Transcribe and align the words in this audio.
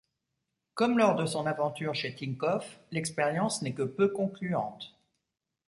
Comme 0.73 0.97
lors 0.97 1.13
de 1.13 1.27
son 1.27 1.45
aventure 1.45 1.93
chez 1.93 2.15
Tinkoff, 2.15 2.79
l'expérience 2.89 3.61
n'est 3.61 3.75
que 3.75 3.83
peu 3.83 4.07
concluantes. 4.11 4.97